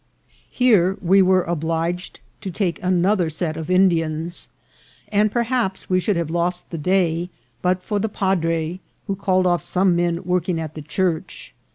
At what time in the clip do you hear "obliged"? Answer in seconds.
1.43-2.21